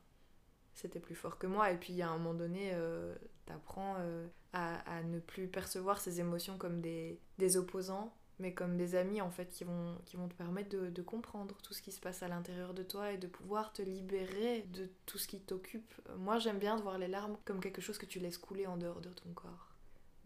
[0.73, 1.71] C'était plus fort que moi.
[1.71, 6.19] Et puis, à un moment donné, euh, t'apprends euh, à, à ne plus percevoir ces
[6.19, 10.27] émotions comme des, des opposants, mais comme des amis en fait qui vont, qui vont
[10.27, 13.17] te permettre de, de comprendre tout ce qui se passe à l'intérieur de toi et
[13.17, 15.93] de pouvoir te libérer de tout ce qui t'occupe.
[16.17, 18.77] Moi, j'aime bien de voir les larmes comme quelque chose que tu laisses couler en
[18.77, 19.76] dehors de ton corps.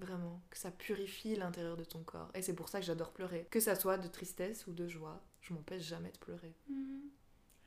[0.02, 2.32] Vraiment, que ça purifie l'intérieur de ton corps.
[2.34, 3.46] Et c'est pour ça que j'adore pleurer.
[3.52, 6.56] Que ça soit de tristesse ou de joie, je m'empêche jamais de pleurer.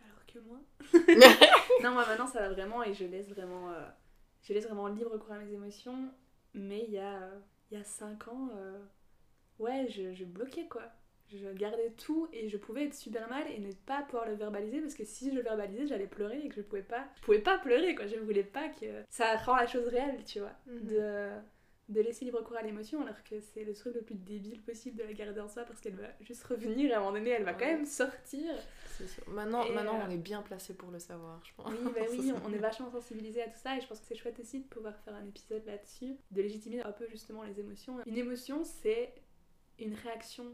[0.04, 0.58] Alors que moi.
[1.82, 3.84] non, moi maintenant ça va vraiment et je laisse vraiment, euh,
[4.42, 6.10] je laisse vraiment libre cours à mes émotions.
[6.54, 7.38] Mais il y a, euh,
[7.70, 8.80] il y a 5 ans, euh,
[9.60, 10.82] ouais, je, je bloquais quoi.
[11.28, 14.80] Je gardais tout et je pouvais être super mal et ne pas pouvoir le verbaliser
[14.80, 17.06] parce que si je le verbalisais, j'allais pleurer et que je pouvais pas.
[17.16, 19.04] Je pouvais pas pleurer quoi, je voulais pas que.
[19.08, 20.52] Ça rend la chose réelle, tu vois.
[20.66, 21.30] De,
[21.90, 24.96] de laisser libre cours à l'émotion alors que c'est le truc le plus débile possible
[24.96, 27.30] de la garder en soi parce qu'elle va juste revenir et à un moment donné
[27.30, 28.54] elle va quand même sortir.
[28.96, 29.28] C'est sûr.
[29.28, 31.70] Maintenant, Et, maintenant euh, on est bien placé pour le savoir, je pense.
[31.70, 34.06] Oui, bah oui, on- on est vachement sensibilisé à tout ça et je pense que
[34.06, 37.60] c'est chouette aussi de pouvoir faire un épisode là-dessus, de légitimer un peu justement les
[37.60, 37.98] émotions.
[38.06, 39.14] Une émotion, c'est
[39.78, 40.46] une réaction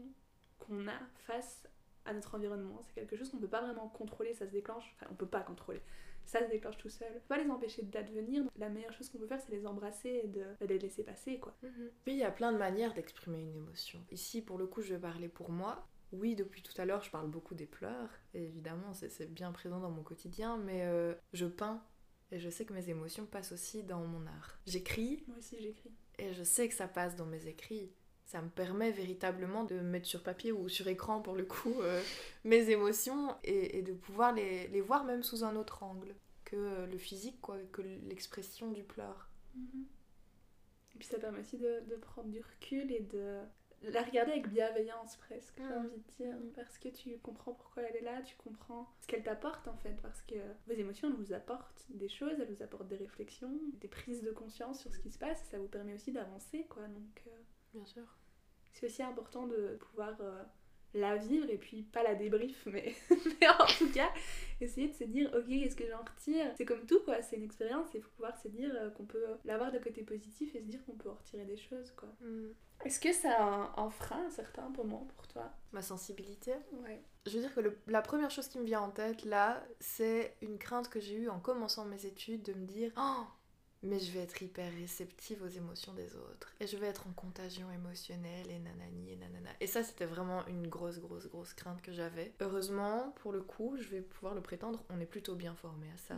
[0.59, 1.63] qu'on a face
[2.05, 2.81] à notre environnement.
[2.87, 4.91] C'est quelque chose qu'on peut pas vraiment contrôler, ça se déclenche.
[4.95, 5.81] Enfin, on peut pas contrôler.
[6.25, 7.07] Ça se déclenche tout seul.
[7.11, 8.43] On peut pas les empêcher d'advenir.
[8.57, 11.39] La meilleure chose qu'on peut faire, c'est les embrasser et de, de les laisser passer,
[11.39, 11.55] quoi.
[11.63, 11.89] Mhm.
[12.07, 13.99] Oui, il y a plein de manières d'exprimer une émotion.
[14.11, 15.87] Ici, pour le coup, je vais parler pour moi.
[16.13, 18.09] Oui, depuis tout à l'heure, je parle beaucoup des pleurs.
[18.33, 21.83] Et évidemment, c'est c'est bien présent dans mon quotidien, mais euh, je peins.
[22.31, 24.57] Et je sais que mes émotions passent aussi dans mon art.
[24.65, 25.91] J'écris Moi aussi, j'écris.
[26.17, 27.91] et je sais que ça passe dans mes écrits.
[28.31, 32.01] Ça me permet véritablement de mettre sur papier ou sur écran, pour le coup, euh,
[32.45, 36.15] mes émotions et, et de pouvoir les, les voir même sous un autre angle
[36.45, 39.29] que euh, le physique, quoi, que l'expression du pleur.
[40.95, 43.39] Et puis ça permet aussi de, de prendre du recul et de
[43.83, 45.77] la regarder avec bienveillance presque, j'ai Mm.
[45.79, 46.35] envie de dire.
[46.55, 49.97] Parce que tu comprends pourquoi elle est là, tu comprends ce qu'elle t'apporte en fait.
[50.01, 50.35] Parce que
[50.67, 54.31] vos émotions, elles vous apportent des choses, elles vous apportent des réflexions, des prises de
[54.31, 55.41] conscience sur ce qui se passe.
[55.41, 56.83] Et ça vous permet aussi d'avancer quoi.
[56.87, 57.31] Donc euh,
[57.73, 58.03] Bien sûr.
[58.73, 60.43] C'est aussi important de pouvoir euh,
[60.93, 64.09] la vivre et puis pas la débrief, mais, mais en tout cas,
[64.59, 66.51] essayer de se dire, ok, qu'est-ce que j'en retire?
[66.57, 69.23] C'est comme tout, quoi, c'est une expérience, il faut pouvoir se dire euh, qu'on peut
[69.45, 72.09] l'avoir de côté positif et se dire qu'on peut en retirer des choses, quoi.
[72.21, 72.47] Mm.
[72.83, 75.51] Est-ce que ça a un, un frein à certains moments pour toi?
[75.71, 76.53] Ma sensibilité?
[76.83, 76.99] Ouais.
[77.27, 80.35] Je veux dire que le- la première chose qui me vient en tête là, c'est
[80.41, 83.23] une crainte que j'ai eue en commençant mes études de me dire Oh,
[83.83, 86.53] mais je vais être hyper réceptive aux émotions des autres.
[86.59, 89.49] Et je vais être en contagion émotionnelle et nanani et nanana.
[89.59, 92.33] Et ça, c'était vraiment une grosse, grosse, grosse crainte que j'avais.
[92.41, 95.97] Heureusement, pour le coup, je vais pouvoir le prétendre, on est plutôt bien formé à
[95.97, 96.15] ça.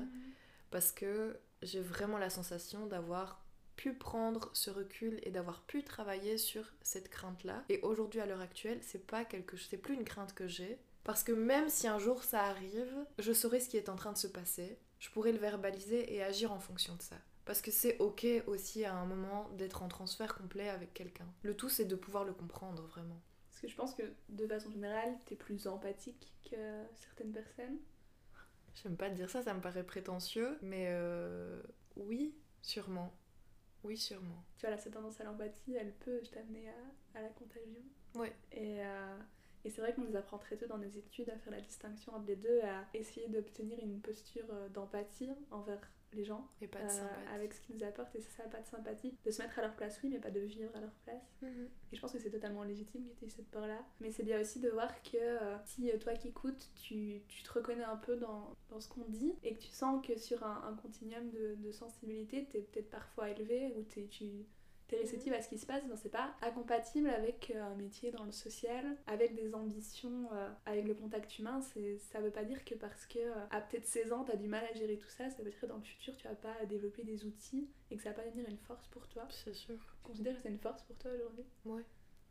[0.72, 3.42] Parce que j'ai vraiment la sensation d'avoir
[3.76, 8.28] pu prendre ce recul et d'avoir pu travailler sur cette crainte là et aujourd'hui à
[8.28, 10.78] l'heure actuelle c'est pas quelque c'est plus une crainte que j'ai.
[11.04, 14.12] Parce que même si un jour ça arrive je saurai ce qui est en train
[14.12, 14.78] de se passer.
[15.00, 18.86] Je pourrais le verbaliser et agir en fonction de ça parce que c'est ok aussi
[18.86, 22.34] à un moment d'être en transfert complet avec quelqu'un le tout c'est de pouvoir le
[22.34, 26.56] comprendre vraiment Parce que je pense que de façon générale, t'es plus empathique que
[26.96, 27.78] certaines personnes.
[28.82, 31.62] J'aime pas dire ça, ça me paraît prétentieux, mais euh,
[31.96, 33.14] oui, sûrement.
[33.84, 34.44] Oui, sûrement.
[34.58, 37.84] Tu vois, là, cette tendance à l'empathie, elle peut t'amener à, à la contagion.
[38.16, 38.34] Ouais.
[38.52, 39.18] Et, euh,
[39.66, 42.14] et c'est vrai qu'on nous apprend très tôt dans nos études à faire la distinction
[42.16, 45.82] entre les deux, à essayer d'obtenir une posture euh, d'empathie envers
[46.16, 48.60] les gens, Et pas de euh, avec ce qu'ils nous apportent, et c'est ça, pas
[48.62, 50.92] de sympathie, de se mettre à leur place, oui, mais pas de vivre à leur
[51.06, 51.24] place.
[51.42, 51.70] Mhm.
[51.92, 53.80] Et je pense que c'est totalement légitime que tu aies cette peur-là.
[54.02, 57.44] Mais c'est bien aussi de voir que euh, si euh, toi qui écoutes, tu, tu
[57.44, 60.44] te reconnais un peu dans, dans ce qu'on dit et que tu sens que sur
[60.44, 64.46] un, un continuum de, de sensibilité, tu es peut-être parfois élevé ou t'es- tu
[64.94, 68.12] es réceptive à ce qui se passe, ben c'est pas incompatible avec euh, un métier
[68.12, 71.62] dans le social, avec des ambitions, euh, avec le contact humain.
[71.62, 74.48] Ça veut pas dire que parce que euh, à peut-être 16 ans, tu as du
[74.48, 76.66] mal à gérer tout ça, ça veut dire que dans le futur, tu vas pas
[76.66, 79.28] développer des outils et que ça va pas devenir une force pour toi.
[79.30, 79.76] C'est sûr.
[79.76, 81.46] Tu considères que c'est une force pour toi aujourd'hui?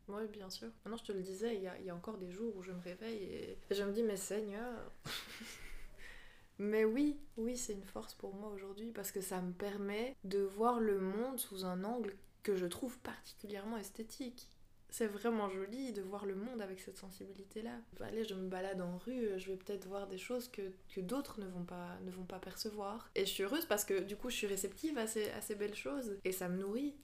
[0.07, 0.67] Oui, bien sûr.
[0.83, 2.61] Maintenant, je te le disais, il y a, il y a encore des jours où
[2.61, 4.91] je me réveille et, et je me dis, mais Seigneur.
[6.57, 10.39] mais oui, oui, c'est une force pour moi aujourd'hui parce que ça me permet de
[10.39, 14.49] voir le monde sous un angle que je trouve particulièrement esthétique.
[14.89, 17.79] C'est vraiment joli de voir le monde avec cette sensibilité-là.
[17.99, 21.39] Allez, je me balade en rue, je vais peut-être voir des choses que, que d'autres
[21.39, 23.09] ne, vont pas, ne vont pas percevoir.
[23.15, 25.55] Et je suis heureuse parce que du coup, je suis réceptive à ces, à ces
[25.55, 26.19] belles choses.
[26.25, 26.95] Et ça me nourrit.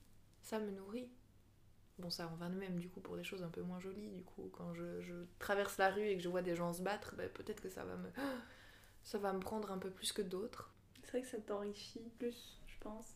[0.43, 1.10] Ça me nourrit.
[1.97, 4.10] Bon, ça en va de même du coup pour des choses un peu moins jolies.
[4.10, 6.84] Du coup, quand je, je traverse la rue et que je vois des gens se
[6.84, 8.10] battre, ben, peut-être que ça va me.
[9.02, 10.73] Ça va me prendre un peu plus que d'autres.
[11.02, 13.15] C'est vrai que ça t'enrichit plus, je pense,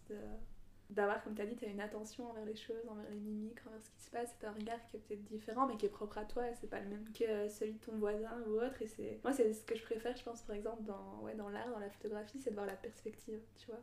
[0.93, 3.59] d'avoir, comme tu as dit, tu as une attention envers les choses, envers les mimiques,
[3.67, 4.35] envers ce qui se passe.
[4.39, 6.79] C'est un regard qui est peut-être différent, mais qui est propre à toi, c'est pas
[6.79, 8.81] le même que celui de ton voisin ou autre.
[8.81, 11.49] Et c'est moi, c'est ce que je préfère, je pense, par exemple, dans, ouais, dans
[11.49, 13.81] l'art, dans la photographie, c'est de voir la perspective, tu vois,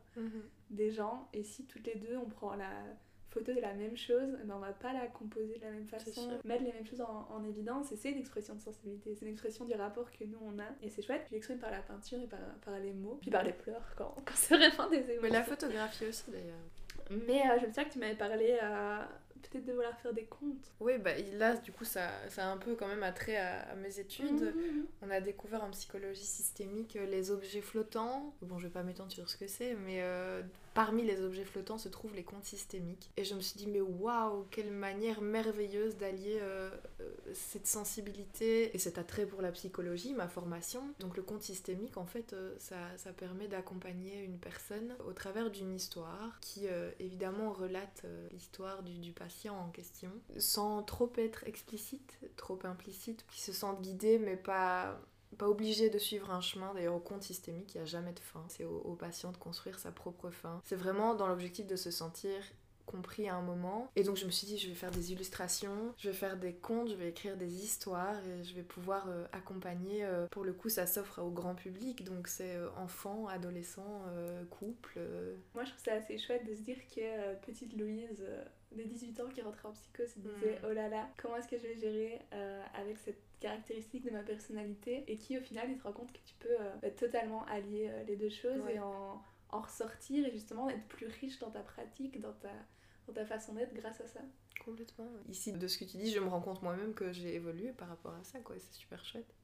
[0.71, 1.29] des gens.
[1.33, 2.85] Et si toutes les deux, on prend la
[3.31, 6.39] photo de la même chose, ben on va pas la composer de la même façon,
[6.45, 9.33] mettre les mêmes choses en, en évidence, et c'est une expression de sensibilité, c'est une
[9.33, 12.21] expression du rapport que nous on a, et c'est chouette, tu l'exprimes par la peinture
[12.21, 15.23] et par, par les mots, puis par les pleurs quand, quand c'est vraiment des émotions.
[15.23, 16.59] Mais la photographie aussi d'ailleurs.
[17.11, 18.99] Mais euh, je me souviens que tu m'avais parlé euh,
[19.43, 20.71] peut-être de vouloir faire des comptes.
[20.81, 23.75] Oui, bah là, du coup, ça, ça a un peu quand même attrait à, à
[23.75, 24.55] mes études.
[24.55, 24.87] Mhm.
[25.03, 28.33] On a découvert en psychologie systémique euh, les objets flottants.
[28.43, 30.43] Bon, je vais pas m'étendre sur ce que c'est, mais euh,
[30.75, 33.11] parmi les objets flottants se trouvent les comptes systémiques.
[33.17, 38.75] Et je me suis dit, mais waouh, quelle manière merveilleuse d'allier euh, euh, cette sensibilité
[38.75, 40.83] et cet attrait pour la psychologie, ma formation.
[41.01, 45.51] Donc le compte systémique, en fait, euh, ça, ça permet d'accompagner une personne au travers
[45.51, 46.67] d'une histoire qui,
[46.99, 53.41] évidemment, relate l'histoire du, du patient en question, sans trop être explicite, trop implicite, qui
[53.41, 55.01] se sentent guidés, mais pas
[55.39, 56.73] pas obligé de suivre un chemin.
[56.75, 58.45] D'ailleurs, au compte systémique, il n'y a jamais de fin.
[58.49, 60.61] C'est au, au patient de construire sa propre fin.
[60.65, 62.35] C'est vraiment dans l'objectif de se sentir
[62.87, 63.89] compris à un moment.
[63.95, 66.55] Et donc je me suis dit, je vais faire des illustrations, je vais faire des
[66.55, 70.03] contes, je vais écrire des histoires et je vais pouvoir euh, accompagner.
[70.05, 74.03] euh, pour le coup, ça s'offre au grand public, donc c'est euh, enfants, adolescents,
[74.51, 74.99] couples.
[75.55, 78.25] Moi je trouve ça assez chouette de se dire que petite Louise
[78.73, 80.67] de 18 ans qui rentrait en psycho se disait Mm.
[80.69, 82.19] oh là là, comment est-ce que je vais gérer
[82.75, 86.21] avec cette caractéristique de ma personnalité et qui au final il se rend compte que
[86.25, 88.75] tu peux euh, bah, totalement allier euh, les deux choses Ouais.
[88.77, 92.53] et en, en ressortir et justement être plus riche dans ta pratique, dans ta,
[93.07, 94.21] dans ta façon d'être grâce à ça.
[94.65, 95.05] Complètement.
[95.07, 95.21] ouais.
[95.31, 97.89] Ici, de ce que tu dis, je me rends compte moi-même que j'ai évolué par
[97.89, 98.57] rapport à ça, quoi.
[98.57, 99.35] et C'est super chouette.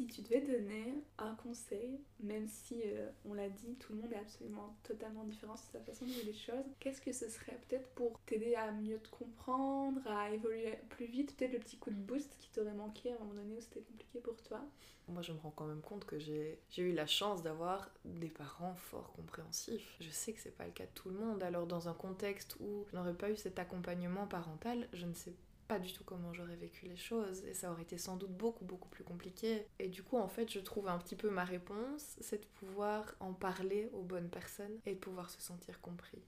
[0.02, 4.12] Si tu devais donner un conseil, même si euh, on l'a dit, tout le monde
[4.12, 7.60] est absolument totalement différent sur sa façon de voir les choses, qu'est-ce que ce serait
[7.68, 11.92] peut-être pour t'aider à mieux te comprendre, à évoluer plus vite, peut-être le petit coup
[11.92, 14.62] de boost qui t'aurait manqué à un moment donné où c'était compliqué pour toi?
[15.08, 18.74] Moi, je me rends quand même compte que j'ai eu la chance d'avoir des parents
[18.74, 19.98] fort compréhensifs.
[20.00, 21.44] Je sais que c'est pas le cas de tout le monde.
[21.44, 25.32] Alors, dans un contexte où je n'aurais pas eu cet accompagnement parental, je ne sais
[25.32, 28.66] pas du tout comment j'aurais vécu les choses et ça aurait été sans doute beaucoup
[28.66, 29.66] beaucoup plus compliqué.
[29.80, 33.16] Et du coup en fait je trouve un petit peu ma réponse, c'est de pouvoir
[33.20, 36.22] en parler aux bonnes personnes et de pouvoir se sentir compris,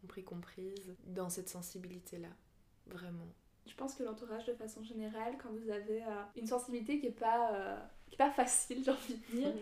[0.00, 2.30] compris, comprise dans cette sensibilité-là,
[2.86, 3.28] vraiment.
[3.66, 7.10] Je pense que l'entourage de façon générale, quand vous avez euh, une sensibilité qui est
[7.10, 9.52] pas, euh, qui est pas facile, j'ai envie de dire,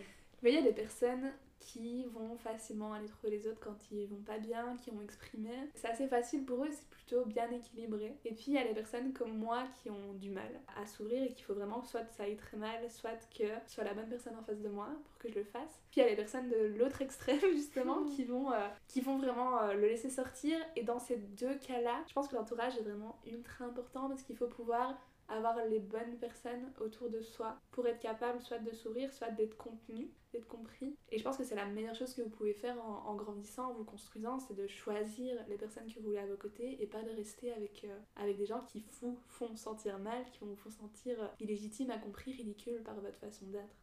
[0.43, 4.23] il y a des personnes qui vont facilement aller trouver les autres quand ils vont
[4.23, 5.51] pas bien, qui ont exprimé.
[5.75, 8.17] C'est assez facile pour eux, c'est plutôt bien équilibré.
[8.25, 11.23] Et puis il y a les personnes comme moi qui ont du mal à sourire
[11.23, 14.37] et qu'il faut vraiment soit ça aille très mal, soit que soit la bonne personne
[14.37, 15.81] en face de moi pour que je le fasse.
[15.91, 19.19] Puis il y a les personnes de l'autre extrême justement qui vont, euh, qui vont
[19.19, 20.59] vraiment euh, le laisser sortir.
[20.77, 24.37] Et dans ces deux cas-là, je pense que l'entourage est vraiment ultra important parce qu'il
[24.37, 24.95] faut pouvoir
[25.29, 29.57] avoir les bonnes personnes autour de soi pour être capable soit de sourire, soit d'être
[29.57, 30.11] contenu,
[30.41, 30.97] compris.
[31.11, 33.75] Et je pense que c'est la meilleure chose que vous pouvez faire en, grandissant, en
[33.75, 37.03] vous construisant, c'est de choisir les personnes que vous voulez à vos côtés et pas
[37.03, 40.57] de rester avec, euh, avec des gens qui vous font sentir mal, qui vont vous
[40.57, 43.77] font sentir euh, illégitime, incompris, ridicule par votre façon d'être.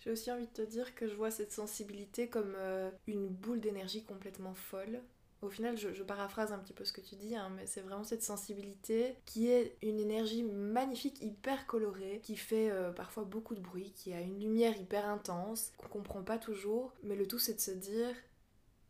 [0.00, 3.60] J'ai aussi envie de te dire que je vois cette sensibilité comme euh, une boule
[3.60, 5.00] d'énergie complètement folle
[5.42, 8.04] au final, je, paraphrase un petit peu ce que tu dis, hein, mais c'est vraiment
[8.04, 13.60] cette sensibilité qui est une énergie magnifique, hyper colorée, qui fait euh, parfois beaucoup de
[13.60, 17.54] bruit, qui a une lumière hyper intense, qu'on comprend pas toujours, mais le tout c'est
[17.54, 18.14] de se dire,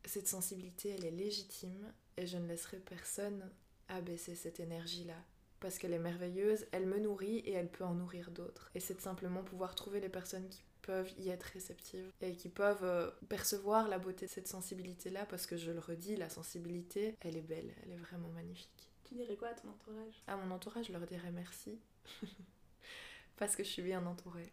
[0.04, 3.48] cette sensibilité, elle est légitime, et je ne laisserai personne
[3.88, 5.16] abaisser cette énergie-là.
[5.60, 8.70] Parce qu'elle est merveilleuse, elle me nourrit et elle peut en nourrir d'autres.
[8.74, 12.48] Et c'est de simplement pouvoir trouver les personnes qui peuvent y être réceptives et qui
[12.48, 17.16] peuvent euh, percevoir la beauté de cette sensibilité-là parce que je le redis, la sensibilité,
[17.20, 18.90] elle est belle, elle est vraiment magnifique.
[19.04, 20.22] Tu dirais quoi à ton entourage?
[20.26, 21.78] À mon entourage, je leur dirais merci
[23.36, 24.52] parce que je suis bien entourée.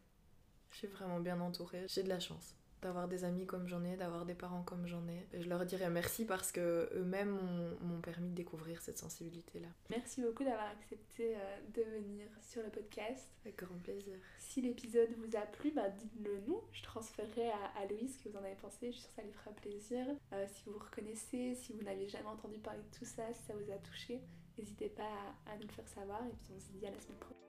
[0.71, 3.95] Je suis vraiment bien entourée, j'ai de la chance d'avoir des amis comme j'en ai,
[3.95, 5.27] d'avoir des parents comme j'en ai.
[5.33, 7.37] Et je leur dirais merci parce que eux-mêmes
[7.81, 9.67] m'ont permis de découvrir cette sensibilité-là.
[9.89, 13.27] Merci beaucoup d'avoir accepté euh, de venir sur le podcast.
[13.43, 14.15] Avec grand plaisir.
[14.37, 16.61] Si l'épisode vous a plu, bah dites-le nous.
[16.71, 18.87] Je transférerai à, Aloïse ce que vous en avez pensé.
[18.87, 20.05] Je suis sûre que ça lui fera plaisir.
[20.33, 23.43] Euh, si vous vous reconnaissez, si vous n'avez jamais entendu parler de tout ça, si
[23.43, 24.21] ça vous a touché,
[24.57, 26.21] n'hésitez pas à, à nous le faire savoir.
[26.25, 27.48] Et puis on se dit à la semaine prochaine.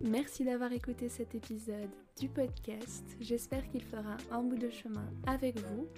[0.00, 3.04] Merci d'avoir écouté cet épisode du podcast.
[3.20, 5.88] J'espère qu'il fera un bout de chemin avec vous.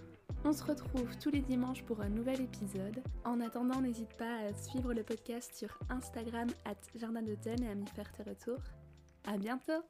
[0.42, 3.02] On se retrouve tous les dimanches pour un nouvel épisode.
[3.26, 7.86] En attendant, n'hésite pas à suivre le podcast sur Instagram at Jardin et à m'y
[7.88, 8.62] faire tes retours.
[9.26, 9.84] À bientôt!